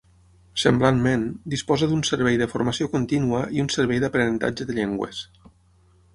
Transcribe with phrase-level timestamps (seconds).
[0.59, 5.23] Semblantment, disposa d'un servei de formació contínua i un servei d'aprenentatge de llengües.